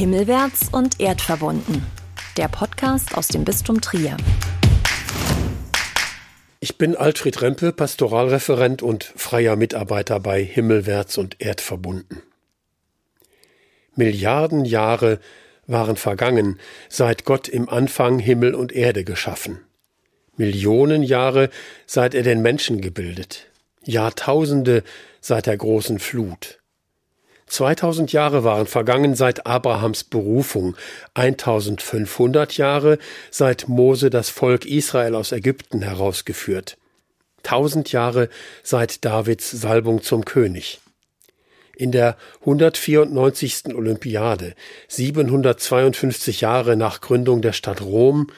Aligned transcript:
Himmelwärts 0.00 0.70
und 0.72 0.98
erdverbunden. 0.98 1.84
Der 2.38 2.48
Podcast 2.48 3.18
aus 3.18 3.28
dem 3.28 3.44
Bistum 3.44 3.82
Trier. 3.82 4.16
Ich 6.58 6.78
bin 6.78 6.96
Alfred 6.96 7.42
Rempe, 7.42 7.70
Pastoralreferent 7.70 8.82
und 8.82 9.04
freier 9.04 9.56
Mitarbeiter 9.56 10.18
bei 10.18 10.42
Himmelwärts 10.42 11.18
und 11.18 11.36
Erdverbunden. 11.42 12.22
Milliarden 13.94 14.64
Jahre 14.64 15.20
waren 15.66 15.96
vergangen, 15.96 16.58
seit 16.88 17.26
Gott 17.26 17.46
im 17.46 17.68
Anfang 17.68 18.18
Himmel 18.18 18.54
und 18.54 18.72
Erde 18.72 19.04
geschaffen. 19.04 19.60
Millionen 20.34 21.02
Jahre, 21.02 21.50
seit 21.84 22.14
er 22.14 22.22
den 22.22 22.40
Menschen 22.40 22.80
gebildet. 22.80 23.48
Jahrtausende 23.84 24.82
seit 25.20 25.44
der 25.44 25.58
großen 25.58 25.98
Flut. 25.98 26.59
2000 27.50 28.12
Jahre 28.12 28.44
waren 28.44 28.66
vergangen 28.66 29.16
seit 29.16 29.46
Abrahams 29.46 30.04
Berufung, 30.04 30.76
1500 31.14 32.56
Jahre 32.56 32.98
seit 33.30 33.68
Mose 33.68 34.08
das 34.08 34.30
Volk 34.30 34.64
Israel 34.64 35.16
aus 35.16 35.32
Ägypten 35.32 35.82
herausgeführt, 35.82 36.78
1000 37.38 37.90
Jahre 37.90 38.28
seit 38.62 39.04
Davids 39.04 39.50
Salbung 39.50 40.02
zum 40.02 40.24
König. 40.24 40.80
In 41.76 41.92
der 41.92 42.16
194. 42.40 43.74
Olympiade, 43.74 44.54
752 44.88 46.42
Jahre 46.42 46.76
nach 46.76 47.00
Gründung 47.00 47.42
der 47.42 47.52
Stadt 47.52 47.80
Rom, 47.80 48.28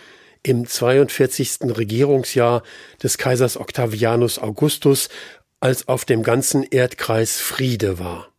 im 0.42 0.66
42. 0.66 1.76
Regierungsjahr 1.76 2.62
des 3.02 3.18
Kaisers 3.18 3.56
Octavianus 3.58 4.38
Augustus, 4.38 5.08
als 5.60 5.86
auf 5.86 6.04
dem 6.04 6.22
ganzen 6.22 6.62
Erdkreis 6.64 7.40
Friede 7.40 7.98
war. 7.98 8.31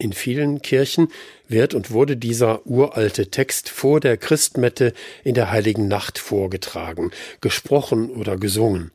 In 0.00 0.12
vielen 0.12 0.62
Kirchen 0.62 1.08
wird 1.48 1.74
und 1.74 1.90
wurde 1.90 2.16
dieser 2.16 2.64
uralte 2.68 3.32
Text 3.32 3.68
vor 3.68 3.98
der 3.98 4.16
Christmette 4.16 4.92
in 5.24 5.34
der 5.34 5.50
heiligen 5.50 5.88
Nacht 5.88 6.18
vorgetragen, 6.18 7.10
gesprochen 7.40 8.10
oder 8.10 8.36
gesungen. 8.36 8.92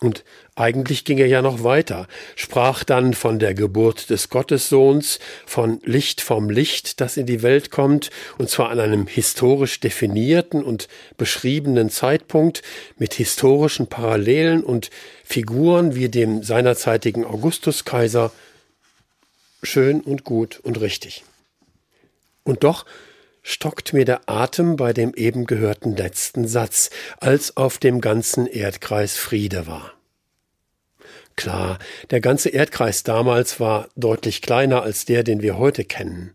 Und 0.00 0.24
eigentlich 0.54 1.06
ging 1.06 1.16
er 1.16 1.28
ja 1.28 1.40
noch 1.40 1.64
weiter, 1.64 2.08
sprach 2.36 2.84
dann 2.84 3.14
von 3.14 3.38
der 3.38 3.54
Geburt 3.54 4.10
des 4.10 4.28
Gottessohns, 4.28 5.18
von 5.46 5.80
Licht 5.84 6.20
vom 6.20 6.50
Licht, 6.50 7.00
das 7.00 7.16
in 7.16 7.24
die 7.24 7.42
Welt 7.42 7.70
kommt, 7.70 8.10
und 8.36 8.50
zwar 8.50 8.68
an 8.68 8.80
einem 8.80 9.06
historisch 9.06 9.80
definierten 9.80 10.62
und 10.62 10.88
beschriebenen 11.16 11.88
Zeitpunkt 11.88 12.60
mit 12.98 13.14
historischen 13.14 13.86
Parallelen 13.86 14.62
und 14.62 14.90
Figuren 15.24 15.94
wie 15.94 16.10
dem 16.10 16.42
seinerzeitigen 16.42 17.24
Augustuskaiser 17.24 18.30
schön 19.62 20.00
und 20.00 20.24
gut 20.24 20.60
und 20.60 20.80
richtig. 20.80 21.24
Und 22.44 22.64
doch 22.64 22.84
stockt 23.42 23.92
mir 23.92 24.04
der 24.04 24.28
Atem 24.28 24.76
bei 24.76 24.92
dem 24.92 25.14
eben 25.14 25.46
gehörten 25.46 25.96
letzten 25.96 26.46
Satz, 26.46 26.90
als 27.18 27.56
auf 27.56 27.78
dem 27.78 28.00
ganzen 28.00 28.46
Erdkreis 28.46 29.16
Friede 29.16 29.66
war. 29.66 29.92
Klar, 31.36 31.78
der 32.10 32.20
ganze 32.20 32.50
Erdkreis 32.50 33.04
damals 33.04 33.58
war 33.58 33.88
deutlich 33.96 34.42
kleiner 34.42 34.82
als 34.82 35.06
der, 35.06 35.22
den 35.22 35.42
wir 35.42 35.58
heute 35.58 35.84
kennen. 35.84 36.34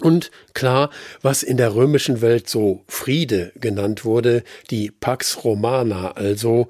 Und 0.00 0.30
klar, 0.54 0.90
was 1.20 1.42
in 1.42 1.56
der 1.56 1.74
römischen 1.74 2.20
Welt 2.20 2.48
so 2.48 2.82
Friede 2.88 3.52
genannt 3.56 4.04
wurde, 4.04 4.42
die 4.70 4.90
Pax 4.90 5.44
Romana 5.44 6.12
also, 6.12 6.68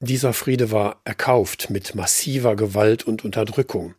dieser 0.00 0.32
Friede 0.32 0.72
war 0.72 1.00
erkauft 1.04 1.70
mit 1.70 1.94
massiver 1.94 2.56
Gewalt 2.56 3.06
und 3.06 3.24
Unterdrückung 3.24 3.94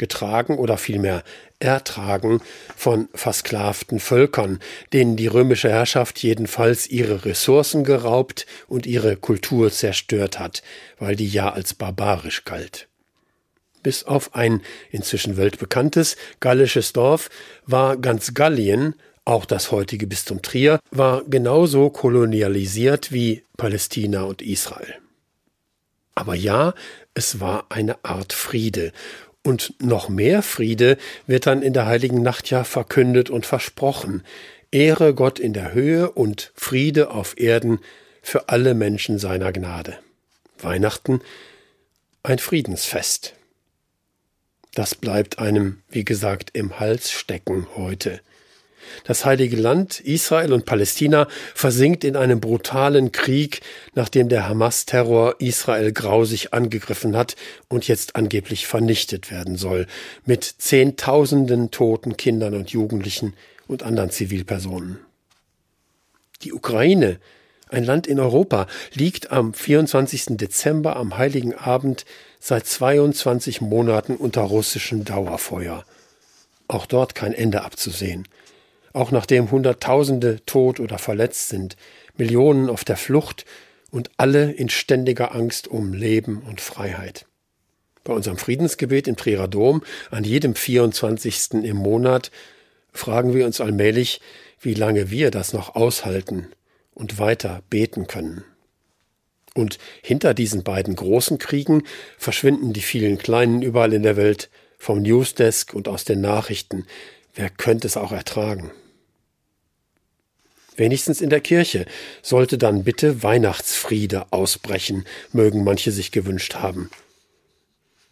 getragen 0.00 0.58
oder 0.58 0.78
vielmehr 0.78 1.22
ertragen 1.60 2.40
von 2.74 3.08
versklavten 3.14 4.00
Völkern, 4.00 4.58
denen 4.92 5.16
die 5.16 5.28
römische 5.28 5.68
Herrschaft 5.68 6.20
jedenfalls 6.22 6.88
ihre 6.88 7.24
Ressourcen 7.26 7.84
geraubt 7.84 8.46
und 8.66 8.86
ihre 8.86 9.16
Kultur 9.16 9.70
zerstört 9.70 10.40
hat, 10.40 10.62
weil 10.98 11.14
die 11.14 11.28
ja 11.28 11.52
als 11.52 11.74
barbarisch 11.74 12.44
galt. 12.44 12.88
Bis 13.82 14.04
auf 14.04 14.34
ein 14.34 14.62
inzwischen 14.90 15.36
weltbekanntes 15.36 16.16
gallisches 16.40 16.92
Dorf 16.92 17.28
war 17.66 17.96
ganz 17.96 18.34
Gallien, 18.34 18.94
auch 19.26 19.44
das 19.44 19.70
heutige 19.70 20.06
Bistum 20.06 20.40
Trier, 20.40 20.80
war 20.90 21.22
genauso 21.24 21.90
kolonialisiert 21.90 23.12
wie 23.12 23.44
Palästina 23.58 24.22
und 24.22 24.40
Israel. 24.40 24.94
Aber 26.14 26.34
ja, 26.34 26.74
es 27.14 27.40
war 27.40 27.66
eine 27.70 28.04
Art 28.04 28.32
Friede, 28.32 28.92
und 29.42 29.74
noch 29.80 30.08
mehr 30.08 30.42
Friede 30.42 30.98
wird 31.26 31.46
dann 31.46 31.62
in 31.62 31.72
der 31.72 31.86
heiligen 31.86 32.22
Nacht 32.22 32.50
ja 32.50 32.64
verkündet 32.64 33.30
und 33.30 33.46
versprochen. 33.46 34.22
Ehre 34.70 35.14
Gott 35.14 35.38
in 35.38 35.52
der 35.52 35.72
Höhe 35.72 36.10
und 36.10 36.52
Friede 36.54 37.10
auf 37.10 37.38
Erden 37.38 37.80
für 38.22 38.48
alle 38.48 38.74
Menschen 38.74 39.18
seiner 39.18 39.52
Gnade. 39.52 39.98
Weihnachten 40.58 41.20
ein 42.22 42.38
Friedensfest. 42.38 43.34
Das 44.74 44.94
bleibt 44.94 45.38
einem, 45.38 45.82
wie 45.88 46.04
gesagt, 46.04 46.50
im 46.52 46.78
Hals 46.78 47.10
stecken 47.10 47.66
heute. 47.76 48.20
Das 49.04 49.24
heilige 49.24 49.56
Land 49.56 50.00
Israel 50.00 50.52
und 50.52 50.64
Palästina 50.64 51.28
versinkt 51.54 52.04
in 52.04 52.16
einem 52.16 52.40
brutalen 52.40 53.12
Krieg, 53.12 53.60
nachdem 53.94 54.28
der 54.28 54.48
Hamas-Terror 54.48 55.36
Israel 55.38 55.92
grausig 55.92 56.52
angegriffen 56.52 57.16
hat 57.16 57.36
und 57.68 57.88
jetzt 57.88 58.16
angeblich 58.16 58.66
vernichtet 58.66 59.30
werden 59.30 59.56
soll, 59.56 59.86
mit 60.24 60.44
Zehntausenden 60.44 61.70
toten 61.70 62.16
Kindern 62.16 62.54
und 62.54 62.70
Jugendlichen 62.70 63.34
und 63.66 63.82
anderen 63.82 64.10
Zivilpersonen. 64.10 64.98
Die 66.42 66.52
Ukraine, 66.52 67.18
ein 67.68 67.84
Land 67.84 68.06
in 68.06 68.18
Europa, 68.18 68.66
liegt 68.94 69.30
am 69.30 69.54
24. 69.54 70.36
Dezember 70.36 70.96
am 70.96 71.18
heiligen 71.18 71.54
Abend 71.54 72.04
seit 72.40 72.66
22 72.66 73.60
Monaten 73.60 74.16
unter 74.16 74.42
russischem 74.42 75.04
Dauerfeuer. 75.04 75.84
Auch 76.66 76.86
dort 76.86 77.14
kein 77.14 77.32
Ende 77.32 77.62
abzusehen 77.62 78.26
auch 78.92 79.10
nachdem 79.10 79.50
Hunderttausende 79.50 80.44
tot 80.46 80.80
oder 80.80 80.98
verletzt 80.98 81.48
sind, 81.48 81.76
Millionen 82.16 82.68
auf 82.68 82.84
der 82.84 82.96
Flucht 82.96 83.44
und 83.90 84.10
alle 84.16 84.50
in 84.52 84.68
ständiger 84.68 85.34
Angst 85.34 85.68
um 85.68 85.92
Leben 85.92 86.42
und 86.42 86.60
Freiheit. 86.60 87.26
Bei 88.04 88.12
unserem 88.12 88.38
Friedensgebet 88.38 89.08
im 89.08 89.16
Trierer 89.16 89.48
Dom 89.48 89.82
an 90.10 90.24
jedem 90.24 90.54
24. 90.54 91.64
im 91.64 91.76
Monat 91.76 92.30
fragen 92.92 93.34
wir 93.34 93.46
uns 93.46 93.60
allmählich, 93.60 94.20
wie 94.60 94.74
lange 94.74 95.10
wir 95.10 95.30
das 95.30 95.52
noch 95.52 95.74
aushalten 95.74 96.48
und 96.94 97.18
weiter 97.18 97.62
beten 97.70 98.06
können. 98.06 98.44
Und 99.54 99.78
hinter 100.02 100.32
diesen 100.34 100.62
beiden 100.62 100.96
großen 100.96 101.38
Kriegen 101.38 101.82
verschwinden 102.18 102.72
die 102.72 102.82
vielen 102.82 103.18
kleinen 103.18 103.62
überall 103.62 103.92
in 103.92 104.02
der 104.02 104.16
Welt, 104.16 104.48
vom 104.78 105.02
Newsdesk 105.02 105.74
und 105.74 105.88
aus 105.88 106.04
den 106.04 106.20
Nachrichten. 106.20 106.86
Wer 107.34 107.50
könnte 107.50 107.86
es 107.86 107.96
auch 107.96 108.12
ertragen? 108.12 108.70
Wenigstens 110.80 111.20
in 111.20 111.28
der 111.28 111.42
Kirche 111.42 111.84
sollte 112.22 112.56
dann 112.56 112.84
bitte 112.84 113.22
Weihnachtsfriede 113.22 114.32
ausbrechen, 114.32 115.04
mögen 115.30 115.62
manche 115.62 115.92
sich 115.92 116.10
gewünscht 116.10 116.54
haben. 116.54 116.88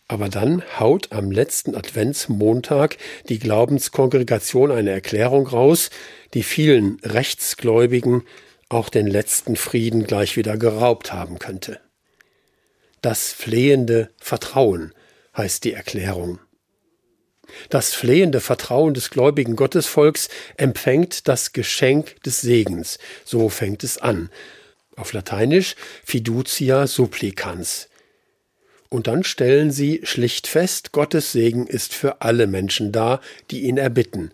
Aber 0.06 0.28
dann 0.28 0.62
haut 0.78 1.10
am 1.10 1.30
letzten 1.30 1.74
Adventsmontag 1.74 2.98
die 3.30 3.38
Glaubenskongregation 3.38 4.70
eine 4.70 4.90
Erklärung 4.90 5.46
raus, 5.46 5.88
die 6.34 6.42
vielen 6.42 7.00
Rechtsgläubigen 7.02 8.24
auch 8.68 8.90
den 8.90 9.06
letzten 9.06 9.56
Frieden 9.56 10.04
gleich 10.04 10.36
wieder 10.36 10.58
geraubt 10.58 11.10
haben 11.10 11.38
könnte. 11.38 11.80
Das 13.00 13.32
flehende 13.32 14.10
Vertrauen 14.18 14.92
heißt 15.34 15.64
die 15.64 15.72
Erklärung. 15.72 16.38
Das 17.68 17.94
flehende 17.94 18.40
Vertrauen 18.40 18.94
des 18.94 19.10
gläubigen 19.10 19.56
Gottesvolks 19.56 20.28
empfängt 20.56 21.28
das 21.28 21.52
Geschenk 21.52 22.22
des 22.22 22.40
Segens. 22.40 22.98
So 23.24 23.48
fängt 23.48 23.84
es 23.84 23.98
an. 23.98 24.30
Auf 24.96 25.12
Lateinisch 25.12 25.76
fiducia 26.04 26.86
supplicans. 26.86 27.88
Und 28.88 29.06
dann 29.06 29.22
stellen 29.22 29.70
sie 29.70 30.00
schlicht 30.04 30.46
fest, 30.46 30.92
Gottes 30.92 31.32
Segen 31.32 31.66
ist 31.66 31.94
für 31.94 32.22
alle 32.22 32.46
Menschen 32.46 32.90
da, 32.90 33.20
die 33.50 33.62
ihn 33.62 33.76
erbitten. 33.76 34.30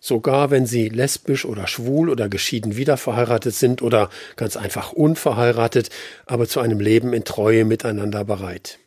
Sogar 0.00 0.50
wenn 0.50 0.66
sie 0.66 0.88
lesbisch 0.88 1.44
oder 1.44 1.66
schwul 1.66 2.08
oder 2.08 2.28
geschieden 2.28 2.76
wiederverheiratet 2.76 3.54
sind 3.54 3.82
oder 3.82 4.10
ganz 4.36 4.56
einfach 4.56 4.92
unverheiratet, 4.92 5.90
aber 6.26 6.48
zu 6.48 6.60
einem 6.60 6.80
Leben 6.80 7.12
in 7.12 7.24
Treue 7.24 7.64
miteinander 7.64 8.24
bereit. 8.24 8.78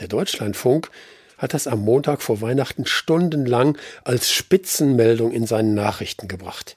Der 0.00 0.08
Deutschlandfunk 0.08 0.90
hat 1.38 1.54
das 1.54 1.66
am 1.66 1.80
Montag 1.80 2.22
vor 2.22 2.40
Weihnachten 2.40 2.86
stundenlang 2.86 3.76
als 4.04 4.30
Spitzenmeldung 4.30 5.32
in 5.32 5.46
seinen 5.46 5.74
Nachrichten 5.74 6.28
gebracht. 6.28 6.76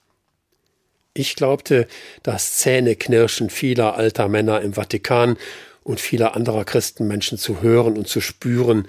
Ich 1.13 1.35
glaubte, 1.35 1.87
das 2.23 2.57
Zähneknirschen 2.57 3.49
vieler 3.49 3.95
alter 3.95 4.27
Männer 4.27 4.61
im 4.61 4.73
Vatikan 4.73 5.37
und 5.83 5.99
vieler 5.99 6.35
anderer 6.35 6.65
Christenmenschen 6.65 7.37
zu 7.37 7.61
hören 7.61 7.97
und 7.97 8.07
zu 8.07 8.21
spüren, 8.21 8.87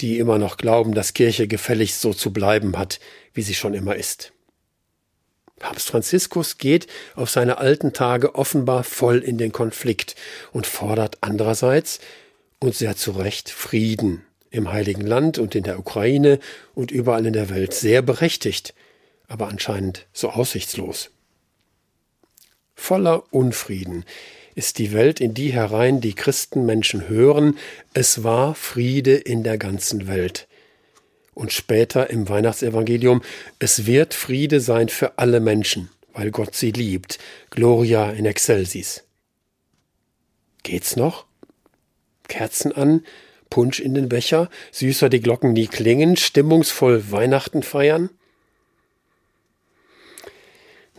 die 0.00 0.18
immer 0.18 0.38
noch 0.38 0.56
glauben, 0.56 0.94
dass 0.94 1.14
Kirche 1.14 1.46
gefälligst 1.46 2.00
so 2.00 2.14
zu 2.14 2.32
bleiben 2.32 2.78
hat, 2.78 3.00
wie 3.34 3.42
sie 3.42 3.54
schon 3.54 3.74
immer 3.74 3.96
ist. 3.96 4.32
Papst 5.58 5.90
Franziskus 5.90 6.58
geht 6.58 6.88
auf 7.14 7.30
seine 7.30 7.58
alten 7.58 7.92
Tage 7.92 8.34
offenbar 8.34 8.82
voll 8.82 9.18
in 9.18 9.38
den 9.38 9.52
Konflikt 9.52 10.16
und 10.52 10.66
fordert 10.66 11.18
andererseits, 11.20 12.00
und 12.58 12.74
sehr 12.76 12.96
zu 12.96 13.10
Recht, 13.12 13.50
Frieden 13.50 14.24
im 14.52 14.70
Heiligen 14.70 15.04
Land 15.04 15.38
und 15.38 15.54
in 15.54 15.64
der 15.64 15.78
Ukraine 15.78 16.38
und 16.74 16.90
überall 16.90 17.26
in 17.26 17.32
der 17.32 17.50
Welt 17.50 17.74
sehr 17.74 18.02
berechtigt, 18.02 18.74
aber 19.26 19.48
anscheinend 19.48 20.06
so 20.12 20.30
aussichtslos. 20.30 21.10
Voller 22.74 23.24
Unfrieden 23.32 24.04
ist 24.54 24.78
die 24.78 24.92
Welt, 24.92 25.20
in 25.20 25.34
die 25.34 25.52
herein 25.52 26.00
die 26.00 26.14
Christenmenschen 26.14 27.08
hören, 27.08 27.58
es 27.94 28.22
war 28.22 28.54
Friede 28.54 29.14
in 29.14 29.42
der 29.42 29.56
ganzen 29.56 30.06
Welt. 30.06 30.46
Und 31.34 31.52
später 31.52 32.10
im 32.10 32.28
Weihnachtsevangelium, 32.28 33.22
es 33.58 33.86
wird 33.86 34.12
Friede 34.12 34.60
sein 34.60 34.90
für 34.90 35.18
alle 35.18 35.40
Menschen, 35.40 35.88
weil 36.12 36.30
Gott 36.30 36.54
sie 36.54 36.72
liebt. 36.72 37.18
Gloria 37.48 38.10
in 38.10 38.26
excelsis. 38.26 39.04
Geht's 40.62 40.96
noch? 40.96 41.24
Kerzen 42.28 42.72
an, 42.72 43.04
Punsch 43.52 43.80
in 43.80 43.92
den 43.92 44.08
Becher, 44.08 44.48
süßer 44.70 45.10
die 45.10 45.20
Glocken 45.20 45.52
nie 45.52 45.66
klingen, 45.66 46.16
stimmungsvoll 46.16 47.12
Weihnachten 47.12 47.62
feiern? 47.62 48.08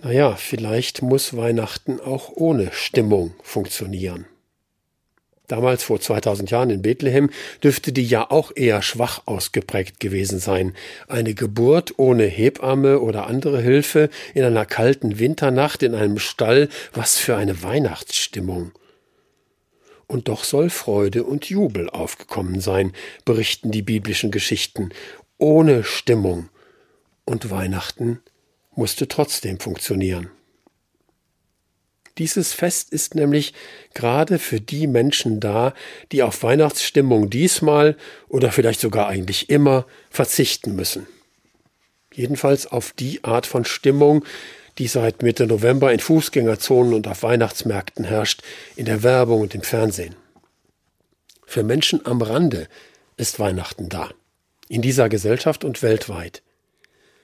Naja, 0.04 0.36
vielleicht 0.36 1.02
muss 1.02 1.36
Weihnachten 1.36 2.00
auch 2.00 2.30
ohne 2.36 2.70
Stimmung 2.72 3.34
funktionieren. 3.42 4.28
Damals 5.48 5.84
vor 5.84 6.00
2000 6.00 6.52
Jahren 6.52 6.70
in 6.70 6.84
Bethlehem 6.84 7.32
dürfte 7.64 7.92
die 7.92 8.06
ja 8.06 8.30
auch 8.30 8.52
eher 8.56 8.84
schwach 8.84 9.24
ausgeprägt 9.26 10.00
gewesen 10.00 10.38
sein. 10.38 10.76
Eine 11.08 11.34
Geburt 11.34 11.98
ohne 11.98 12.26
Hebamme 12.26 13.00
oder 13.00 13.26
andere 13.26 13.62
Hilfe 13.62 14.12
in 14.36 14.44
einer 14.44 14.68
kalten 14.68 15.18
Winternacht 15.18 15.82
in 15.82 15.96
einem 15.96 16.20
Stall, 16.20 16.70
was 16.94 17.18
für 17.18 17.36
eine 17.36 17.64
Weihnachtsstimmung. 17.64 18.74
Und 20.14 20.28
doch 20.28 20.44
soll 20.44 20.70
Freude 20.70 21.24
und 21.24 21.46
Jubel 21.50 21.90
aufgekommen 21.90 22.62
sein, 22.62 22.94
berichten 23.26 23.72
die 23.72 23.82
biblischen 23.82 24.30
Geschichten, 24.30 24.90
ohne 25.40 25.84
Stimmung. 25.84 26.50
Und 27.26 27.50
Weihnachten 27.50 28.22
musste 28.76 29.08
trotzdem 29.08 29.60
funktionieren. 29.60 30.30
Dieses 32.20 32.54
Fest 32.54 32.92
ist 32.92 33.16
nämlich 33.16 33.56
gerade 33.96 34.38
für 34.38 34.62
die 34.62 34.86
Menschen 34.86 35.40
da, 35.40 35.74
die 36.12 36.22
auf 36.22 36.44
Weihnachtsstimmung 36.44 37.32
diesmal 37.32 37.98
oder 38.30 38.52
vielleicht 38.52 38.82
sogar 38.82 39.08
eigentlich 39.08 39.50
immer 39.50 39.88
verzichten 40.12 40.76
müssen. 40.76 41.08
Jedenfalls 42.14 42.68
auf 42.68 42.92
die 42.92 43.24
Art 43.24 43.48
von 43.48 43.66
Stimmung, 43.66 44.24
die 44.78 44.88
seit 44.88 45.22
Mitte 45.22 45.48
November 45.48 45.92
in 45.92 46.00
Fußgängerzonen 46.00 46.94
und 46.94 47.08
auf 47.08 47.24
Weihnachtsmärkten 47.24 48.06
herrscht, 48.06 48.42
in 48.76 48.86
der 48.86 49.04
Werbung 49.04 49.42
und 49.42 49.56
im 49.56 49.62
Fernsehen. 49.62 50.16
Für 51.46 51.64
Menschen 51.64 52.06
am 52.06 52.22
Rande 52.22 52.68
ist 53.18 53.40
Weihnachten 53.40 53.90
da, 53.90 54.10
in 54.70 54.82
dieser 54.82 55.10
Gesellschaft 55.10 55.64
und 55.64 55.82
weltweit 55.84 56.42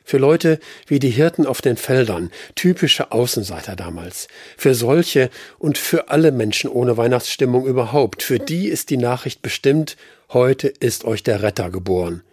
für 0.09 0.17
Leute 0.17 0.59
wie 0.87 0.97
die 0.97 1.11
Hirten 1.11 1.45
auf 1.45 1.61
den 1.61 1.77
Feldern, 1.77 2.31
typische 2.55 3.11
Außenseiter 3.11 3.75
damals, 3.75 4.27
für 4.57 4.73
solche 4.73 5.29
und 5.59 5.77
für 5.77 6.09
alle 6.09 6.31
Menschen 6.31 6.69
ohne 6.69 6.97
Weihnachtsstimmung 6.97 7.67
überhaupt, 7.67 8.23
für 8.23 8.39
die 8.39 8.69
ist 8.69 8.89
die 8.89 8.97
Nachricht 8.97 9.43
bestimmt, 9.43 9.97
heute 10.33 10.67
ist 10.67 11.05
euch 11.05 11.21
der 11.21 11.43
Retter 11.43 11.69
geboren. 11.69 12.23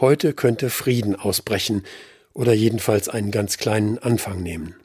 Heute 0.00 0.32
könnte 0.32 0.70
Frieden 0.70 1.14
ausbrechen 1.14 1.84
oder 2.34 2.52
jedenfalls 2.52 3.08
einen 3.08 3.30
ganz 3.30 3.58
kleinen 3.58 3.98
Anfang 3.98 4.42
nehmen. 4.42 4.76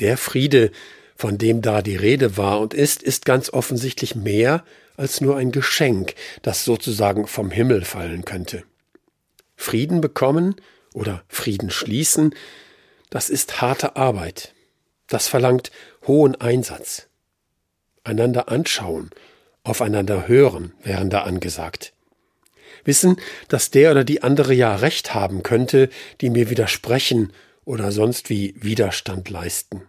Der 0.00 0.16
Friede, 0.16 0.70
von 1.16 1.38
dem 1.38 1.62
da 1.62 1.82
die 1.82 1.96
Rede 1.96 2.36
war 2.36 2.60
und 2.60 2.74
ist, 2.74 3.02
ist 3.02 3.24
ganz 3.24 3.50
offensichtlich 3.50 4.14
mehr 4.14 4.64
als 4.96 5.20
nur 5.20 5.36
ein 5.36 5.52
Geschenk, 5.52 6.14
das 6.42 6.64
sozusagen 6.64 7.26
vom 7.26 7.50
Himmel 7.50 7.84
fallen 7.84 8.24
könnte. 8.24 8.64
Frieden 9.56 10.00
bekommen 10.00 10.56
oder 10.94 11.22
Frieden 11.28 11.70
schließen, 11.70 12.34
das 13.10 13.30
ist 13.30 13.60
harte 13.60 13.96
Arbeit. 13.96 14.54
Das 15.06 15.28
verlangt 15.28 15.70
hohen 16.06 16.34
Einsatz. 16.40 17.08
Einander 18.04 18.48
anschauen, 18.48 19.10
aufeinander 19.62 20.26
hören 20.26 20.72
wären 20.82 21.10
da 21.10 21.22
angesagt. 21.22 21.92
Wissen, 22.84 23.16
dass 23.48 23.70
der 23.70 23.92
oder 23.92 24.04
die 24.04 24.22
andere 24.22 24.54
ja 24.54 24.76
recht 24.76 25.14
haben 25.14 25.42
könnte, 25.42 25.88
die 26.20 26.30
mir 26.30 26.50
widersprechen 26.50 27.32
oder 27.64 27.92
sonst 27.92 28.30
wie 28.30 28.54
Widerstand 28.58 29.30
leisten. 29.30 29.82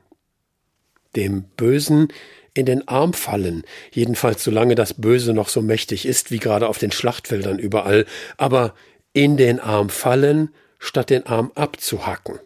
Dem 1.16 1.44
Bösen 1.58 2.10
in 2.54 2.66
den 2.66 2.88
Arm 2.88 3.14
fallen, 3.14 3.64
jedenfalls 3.92 4.44
solange 4.44 4.76
das 4.76 4.94
Böse 4.94 5.34
noch 5.34 5.50
so 5.50 5.62
mächtig 5.62 6.06
ist 6.06 6.32
wie 6.32 6.40
gerade 6.40 6.68
auf 6.68 6.78
den 6.78 6.92
Schlachtfeldern 6.92 7.60
überall, 7.60 8.06
aber 8.38 8.76
in 9.14 9.38
den 9.38 9.60
Arm 9.60 9.90
fallen 9.90 10.50
statt 10.80 11.10
den 11.10 11.26
Arm 11.26 11.52
abzuhacken. 11.56 12.40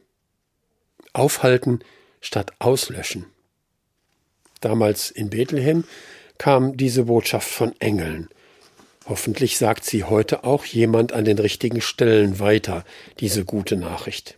Aufhalten 1.14 1.80
statt 2.22 2.54
auslöschen. 2.60 3.26
Damals 4.62 5.12
in 5.12 5.30
Bethlehem 5.30 5.84
kam 6.38 6.78
diese 6.78 7.06
Botschaft 7.06 7.50
von 7.50 7.74
Engeln. 7.80 8.30
Hoffentlich 9.08 9.58
sagt 9.58 9.86
sie 9.86 10.04
heute 10.04 10.44
auch 10.44 10.66
jemand 10.66 11.14
an 11.14 11.24
den 11.24 11.40
richtigen 11.40 11.82
Stellen 11.82 12.40
weiter, 12.40 12.84
diese 13.20 13.46
gute 13.46 13.78
Nachricht. 13.78 14.38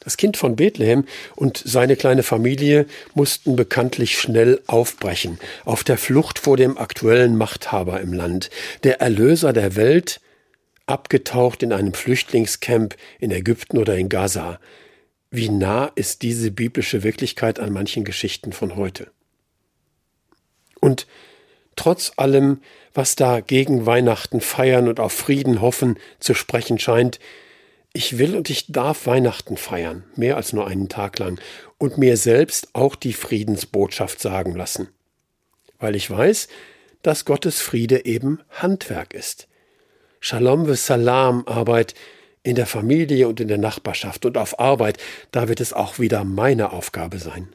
Das 0.00 0.16
Kind 0.16 0.36
von 0.36 0.56
Bethlehem 0.56 1.04
und 1.36 1.62
seine 1.64 1.94
kleine 1.94 2.22
Familie 2.22 2.86
mussten 3.14 3.56
bekanntlich 3.56 4.18
schnell 4.18 4.60
aufbrechen, 4.66 5.38
auf 5.64 5.84
der 5.84 5.98
Flucht 5.98 6.38
vor 6.38 6.56
dem 6.56 6.78
aktuellen 6.78 7.36
Machthaber 7.36 8.00
im 8.00 8.12
Land. 8.12 8.50
Der 8.82 9.00
Erlöser 9.00 9.52
der 9.52 9.76
Welt 9.76 10.20
abgetaucht 10.86 11.62
in 11.62 11.72
einem 11.72 11.94
Flüchtlingscamp 11.94 12.96
in 13.20 13.30
Ägypten 13.30 13.78
oder 13.78 13.96
in 13.96 14.08
Gaza. 14.08 14.58
Wie 15.30 15.48
nah 15.48 15.92
ist 15.94 16.22
diese 16.22 16.50
biblische 16.50 17.02
Wirklichkeit 17.04 17.60
an 17.60 17.72
manchen 17.72 18.04
Geschichten 18.04 18.52
von 18.52 18.76
heute? 18.76 19.10
Und 20.80 21.06
trotz 21.76 22.12
allem, 22.16 22.60
was 22.94 23.16
da 23.16 23.40
gegen 23.40 23.86
Weihnachten 23.86 24.40
feiern 24.40 24.88
und 24.88 25.00
auf 25.00 25.12
Frieden 25.12 25.60
hoffen 25.60 25.98
zu 26.18 26.34
sprechen 26.34 26.78
scheint, 26.78 27.18
ich 27.92 28.18
will 28.18 28.36
und 28.36 28.50
ich 28.50 28.70
darf 28.70 29.06
Weihnachten 29.06 29.56
feiern, 29.56 30.04
mehr 30.14 30.36
als 30.36 30.52
nur 30.52 30.66
einen 30.66 30.88
Tag 30.88 31.18
lang, 31.18 31.40
und 31.78 31.98
mir 31.98 32.16
selbst 32.16 32.68
auch 32.72 32.94
die 32.94 33.12
Friedensbotschaft 33.12 34.20
sagen 34.20 34.54
lassen, 34.54 34.88
weil 35.78 35.96
ich 35.96 36.10
weiß, 36.10 36.48
dass 37.02 37.24
Gottes 37.24 37.60
Friede 37.60 38.04
eben 38.04 38.40
Handwerk 38.50 39.14
ist. 39.14 39.48
Shalom 40.20 40.66
ve 40.68 40.76
Salam 40.76 41.44
Arbeit 41.46 41.94
in 42.42 42.54
der 42.54 42.66
Familie 42.66 43.28
und 43.28 43.40
in 43.40 43.48
der 43.48 43.58
Nachbarschaft 43.58 44.24
und 44.24 44.38
auf 44.38 44.60
Arbeit, 44.60 44.98
da 45.32 45.48
wird 45.48 45.60
es 45.60 45.72
auch 45.72 45.98
wieder 45.98 46.24
meine 46.24 46.72
Aufgabe 46.72 47.18
sein. 47.18 47.48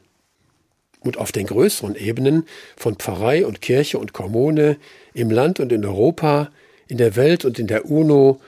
Und 1.06 1.18
auf 1.18 1.30
den 1.30 1.46
größeren 1.46 1.94
Ebenen 1.94 2.46
von 2.76 2.96
Pfarrei 2.96 3.46
und 3.46 3.62
Kirche 3.62 3.98
und 3.98 4.12
Kommune, 4.12 4.76
im 5.14 5.30
Land 5.30 5.60
und 5.60 5.70
in 5.70 5.84
Europa, 5.84 6.50
in 6.88 6.98
der 6.98 7.14
Welt 7.14 7.44
und 7.44 7.60
in 7.60 7.68
der 7.68 7.88
UNO, 7.88 8.40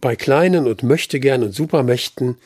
bei 0.00 0.16
kleinen 0.16 0.66
und 0.66 0.82
Möchtegern 0.82 1.44
und 1.44 1.54
Supermächten, 1.54 2.36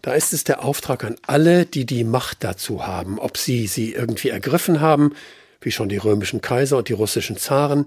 da 0.00 0.12
ist 0.12 0.32
es 0.32 0.44
der 0.44 0.64
Auftrag 0.64 1.02
an 1.02 1.16
alle, 1.26 1.66
die 1.66 1.86
die 1.86 2.04
Macht 2.04 2.44
dazu 2.44 2.86
haben, 2.86 3.18
ob 3.18 3.36
sie 3.36 3.66
sie 3.66 3.94
irgendwie 3.94 4.28
ergriffen 4.28 4.80
haben, 4.80 5.12
wie 5.60 5.72
schon 5.72 5.88
die 5.88 5.96
römischen 5.96 6.40
Kaiser 6.40 6.78
und 6.78 6.88
die 6.88 6.92
russischen 6.92 7.36
Zaren, 7.36 7.86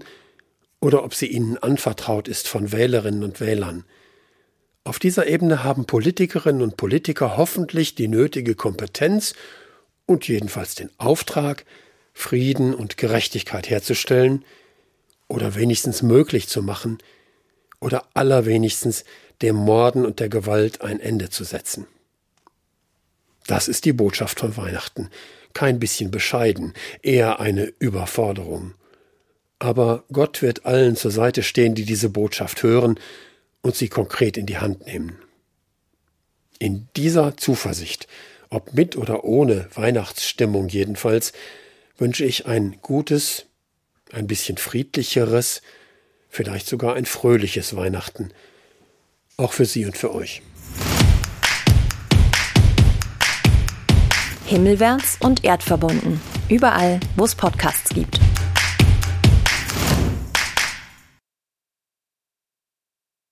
oder 0.80 1.04
ob 1.04 1.14
sie 1.14 1.28
ihnen 1.28 1.56
anvertraut 1.56 2.28
ist 2.28 2.48
von 2.48 2.70
Wählerinnen 2.70 3.24
und 3.24 3.40
Wählern. 3.40 3.84
Auf 4.84 4.98
dieser 4.98 5.26
Ebene 5.26 5.64
haben 5.64 5.86
Politikerinnen 5.86 6.60
und 6.60 6.76
Politiker 6.76 7.38
hoffentlich 7.38 7.94
die 7.94 8.08
nötige 8.08 8.54
Kompetenz 8.54 9.34
und 10.08 10.26
jedenfalls 10.26 10.74
den 10.74 10.90
Auftrag, 10.96 11.66
Frieden 12.14 12.74
und 12.74 12.96
Gerechtigkeit 12.96 13.68
herzustellen 13.68 14.44
oder 15.28 15.54
wenigstens 15.54 16.02
möglich 16.02 16.48
zu 16.48 16.62
machen 16.62 16.98
oder 17.78 18.08
allerwenigstens 18.14 19.04
dem 19.42 19.54
Morden 19.54 20.06
und 20.06 20.18
der 20.18 20.30
Gewalt 20.30 20.80
ein 20.80 20.98
Ende 20.98 21.28
zu 21.28 21.44
setzen. 21.44 21.86
Das 23.46 23.68
ist 23.68 23.84
die 23.84 23.92
Botschaft 23.92 24.40
von 24.40 24.56
Weihnachten, 24.56 25.10
kein 25.52 25.78
bisschen 25.78 26.10
bescheiden, 26.10 26.72
eher 27.02 27.38
eine 27.38 27.72
Überforderung. 27.78 28.74
Aber 29.58 30.04
Gott 30.10 30.40
wird 30.40 30.64
allen 30.64 30.96
zur 30.96 31.10
Seite 31.10 31.42
stehen, 31.42 31.74
die 31.74 31.84
diese 31.84 32.08
Botschaft 32.08 32.62
hören 32.62 32.98
und 33.60 33.76
sie 33.76 33.88
konkret 33.88 34.38
in 34.38 34.46
die 34.46 34.58
Hand 34.58 34.86
nehmen. 34.86 35.18
In 36.58 36.88
dieser 36.96 37.36
Zuversicht, 37.36 38.08
ob 38.50 38.74
mit 38.74 38.96
oder 38.96 39.24
ohne 39.24 39.68
Weihnachtsstimmung 39.74 40.68
jedenfalls, 40.68 41.32
wünsche 41.96 42.24
ich 42.24 42.46
ein 42.46 42.78
gutes, 42.82 43.46
ein 44.12 44.26
bisschen 44.26 44.56
friedlicheres, 44.56 45.62
vielleicht 46.28 46.66
sogar 46.66 46.94
ein 46.94 47.06
fröhliches 47.06 47.76
Weihnachten. 47.76 48.30
Auch 49.36 49.52
für 49.52 49.64
Sie 49.64 49.84
und 49.84 49.96
für 49.96 50.14
euch. 50.14 50.42
Himmelwärts 54.46 55.18
und 55.20 55.44
erdverbunden. 55.44 56.20
Überall, 56.48 57.00
wo 57.16 57.24
es 57.24 57.34
Podcasts 57.34 57.90
gibt. 57.90 58.18